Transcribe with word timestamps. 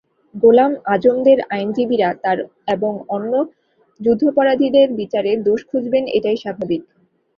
গোলাম 0.35 0.71
আযমদের 0.87 1.37
আইনজীবীরা 1.49 2.09
তাঁর 2.23 2.39
এবং 2.67 2.93
অন্য 3.09 3.33
যুদ্ধাপরাধীদের 3.99 4.87
বিচারে 4.99 5.31
দোষ 5.47 5.61
খুঁজবেন, 5.69 6.03
সেটাই 6.13 6.37
স্বাভাবিক। 6.37 6.81